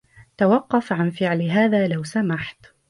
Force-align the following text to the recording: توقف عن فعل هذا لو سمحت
توقف 0.37 0.93
عن 0.93 1.09
فعل 1.09 1.41
هذا 1.43 1.87
لو 1.87 2.03
سمحت 2.03 2.65